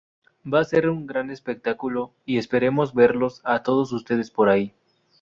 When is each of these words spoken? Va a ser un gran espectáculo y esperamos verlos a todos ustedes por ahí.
Va 0.53 0.61
a 0.61 0.67
ser 0.69 0.89
un 0.89 1.05
gran 1.05 1.29
espectáculo 1.29 2.11
y 2.25 2.39
esperamos 2.39 2.95
verlos 2.95 3.39
a 3.43 3.61
todos 3.61 3.91
ustedes 3.91 4.31
por 4.31 4.49
ahí. 4.49 4.73